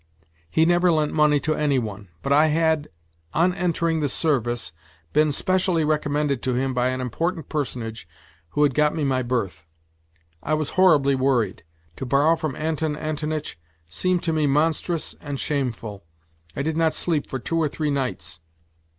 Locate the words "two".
17.37-17.59